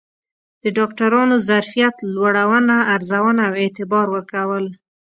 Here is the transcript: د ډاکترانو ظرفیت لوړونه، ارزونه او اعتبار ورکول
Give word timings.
د 0.63 0.65
ډاکترانو 0.77 1.35
ظرفیت 1.49 1.95
لوړونه، 2.13 2.75
ارزونه 2.95 3.41
او 3.49 3.53
اعتبار 3.63 4.07
ورکول 4.15 4.65